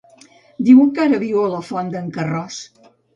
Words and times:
Diuen 0.69 0.87
que 0.95 1.03
ara 1.03 1.19
viu 1.23 1.37
a 1.41 1.51
la 1.51 1.59
Font 1.67 1.91
d'en 1.97 2.09
Carròs. 2.17 2.59